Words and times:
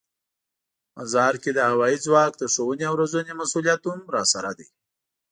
مزار 0.95 1.33
کې 1.43 1.51
د 1.53 1.59
هوايي 1.71 1.97
ځواک 2.05 2.31
د 2.37 2.43
ښوونې 2.53 2.83
او 2.89 2.95
روزنې 3.01 3.33
مسوولیت 3.41 3.81
هم 3.89 4.01
راسره 4.15 4.51
دی. 4.57 4.67